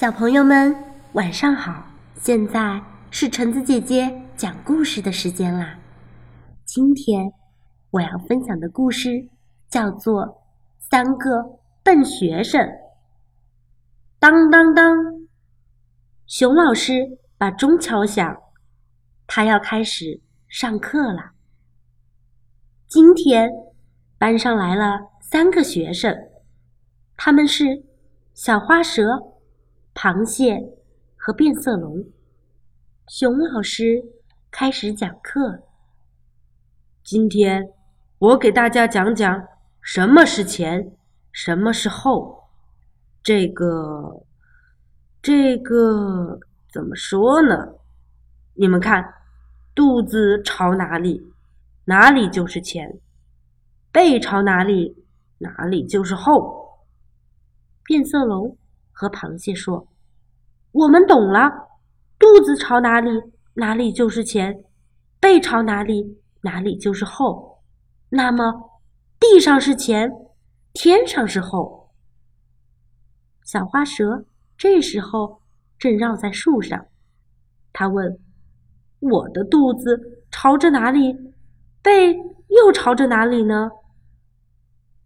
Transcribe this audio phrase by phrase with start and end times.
[0.00, 0.74] 小朋友们，
[1.12, 1.84] 晚上好！
[2.14, 5.78] 现在是橙子姐姐讲故事的时间啦。
[6.64, 7.30] 今天
[7.90, 9.28] 我要分享的故事
[9.68, 10.22] 叫做
[10.78, 12.62] 《三个笨学生》。
[14.18, 14.96] 当当当，
[16.26, 18.34] 熊老师把钟敲响，
[19.26, 21.32] 他要开始上课了。
[22.86, 23.50] 今天
[24.16, 26.16] 班上来了三个学生，
[27.18, 27.84] 他们是
[28.32, 29.36] 小花蛇。
[29.94, 30.76] 螃蟹
[31.16, 32.04] 和变色龙。
[33.08, 34.04] 熊老师
[34.50, 35.62] 开始讲课。
[37.02, 37.72] 今天
[38.18, 39.48] 我给大家讲讲
[39.80, 40.96] 什么是前，
[41.32, 42.48] 什么是后。
[43.22, 44.24] 这个，
[45.20, 46.38] 这个
[46.72, 47.74] 怎么说呢？
[48.54, 49.12] 你们看，
[49.74, 51.32] 肚子朝哪里，
[51.84, 52.88] 哪里就是前；
[53.92, 55.04] 背朝哪里，
[55.38, 56.78] 哪里就是后。
[57.84, 58.56] 变色龙。
[59.00, 59.88] 和螃蟹说
[60.72, 61.50] ：“我们懂了，
[62.18, 63.08] 肚子朝哪里，
[63.54, 64.52] 哪里就是前；
[65.18, 67.62] 背朝哪里，哪里就是后。
[68.10, 68.44] 那么，
[69.18, 70.12] 地上是前，
[70.74, 71.94] 天上是后。”
[73.42, 74.26] 小花蛇
[74.58, 75.40] 这时候
[75.78, 76.84] 正绕在树上，
[77.72, 78.18] 他问
[79.00, 81.16] ：“我的肚子朝着哪里，
[81.80, 82.12] 背
[82.48, 83.70] 又朝着哪里呢？”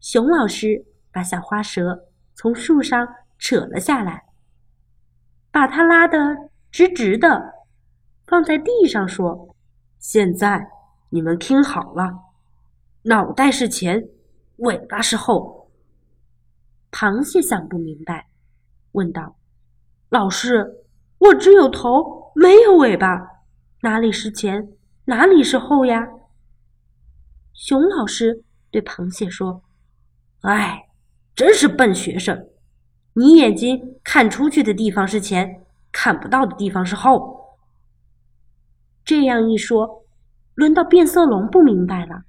[0.00, 3.06] 熊老师把小花蛇从树上。
[3.42, 4.22] 扯了下来，
[5.50, 6.16] 把它拉得
[6.70, 7.66] 直直的，
[8.24, 9.56] 放在地上，说
[9.98, 10.68] ：“现在
[11.10, 12.20] 你们听好了，
[13.02, 14.08] 脑袋是前，
[14.58, 15.68] 尾巴是后。”
[16.92, 18.28] 螃蟹想不明白，
[18.92, 19.36] 问道
[20.08, 20.84] ：“老师，
[21.18, 23.42] 我只有头，没有尾巴，
[23.80, 24.72] 哪里是前，
[25.06, 26.06] 哪里是后呀？”
[27.52, 29.64] 熊老师对螃蟹说
[30.42, 30.88] ：“哎，
[31.34, 32.48] 真是笨学生。”
[33.14, 37.58] 你眼睛看出去的地方是前，看不到的地方是后。
[39.04, 40.04] 这样一说，
[40.54, 42.22] 轮到变色龙不明白了。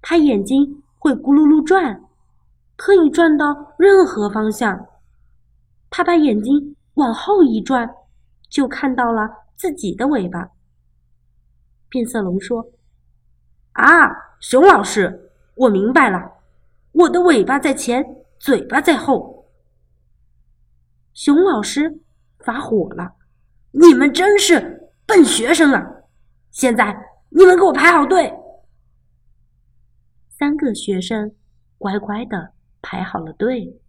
[0.00, 2.02] 他眼睛会咕噜噜转，
[2.76, 4.86] 可以转到任何方向。
[5.90, 7.94] 他把眼睛往后一转，
[8.48, 10.48] 就看到了自己的尾巴。
[11.90, 12.66] 变色龙说
[13.74, 16.32] ：“啊，熊老师，我明白了，
[16.92, 18.04] 我的尾巴在前，
[18.38, 19.33] 嘴巴在后。”
[21.14, 22.00] 熊老师
[22.40, 23.14] 发火了
[23.70, 25.86] ：“你们真是笨学生啊！
[26.50, 26.94] 现在
[27.30, 28.34] 你们给我排好队。”
[30.28, 31.34] 三个学生
[31.78, 32.52] 乖乖的
[32.82, 33.80] 排好了队。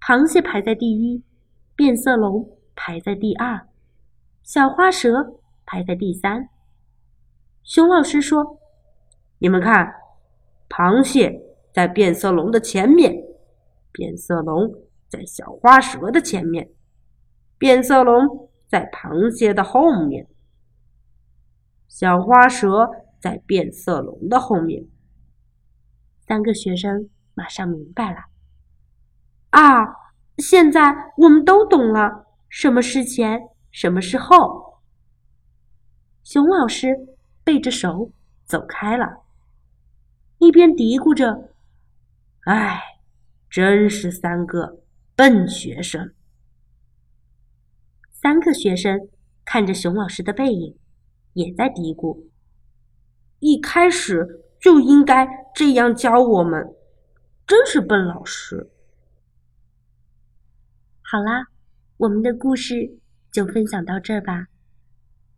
[0.00, 1.22] 螃蟹排在第一，
[1.76, 3.68] 变色龙排在第二，
[4.42, 6.48] 小花蛇排在第三。
[7.62, 8.58] 熊老师说
[9.38, 9.94] ：“你们看，
[10.68, 11.40] 螃蟹
[11.72, 13.14] 在变色龙的前面，
[13.92, 14.74] 变色龙。”
[15.16, 16.70] 在小花蛇的前面，
[17.56, 20.26] 变色龙在螃蟹的后面，
[21.86, 24.84] 小花蛇在变色龙的后面。
[26.26, 28.24] 三个学生马上明白了。
[29.50, 29.86] 啊，
[30.38, 34.82] 现在我们都懂了，什么是前，什么是后。
[36.24, 36.96] 熊老师
[37.44, 38.10] 背着手
[38.44, 39.22] 走开了，
[40.38, 41.52] 一边嘀咕着
[42.46, 42.82] ：“哎，
[43.48, 44.80] 真是三个。”
[45.16, 46.12] 笨学生，
[48.10, 49.08] 三个学生
[49.44, 50.76] 看着熊老师的背影，
[51.34, 52.26] 也在嘀咕
[53.38, 55.24] ：“一开始就应该
[55.54, 56.74] 这样教我们，
[57.46, 58.72] 真是笨老师。”
[61.00, 61.46] 好啦，
[61.96, 62.98] 我们的故事
[63.30, 64.48] 就分享到这儿吧。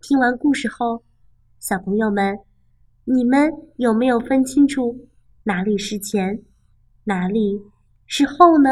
[0.01, 1.05] 听完故事后，
[1.61, 2.39] 小朋友们，
[3.05, 5.07] 你们有没有分清楚
[5.43, 6.43] 哪里是前，
[7.05, 7.61] 哪里
[8.07, 8.71] 是后呢？